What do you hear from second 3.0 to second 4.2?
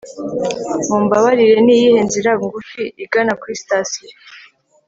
igana kuri sitasiyo